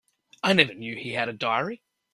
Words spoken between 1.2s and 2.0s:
a diary.